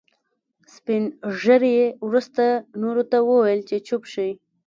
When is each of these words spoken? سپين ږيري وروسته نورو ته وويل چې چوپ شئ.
سپين 0.75 1.03
ږيري 1.39 1.77
وروسته 2.07 2.45
نورو 2.81 3.03
ته 3.11 3.17
وويل 3.29 3.59
چې 3.69 3.75
چوپ 3.87 4.03
شئ. 4.13 4.31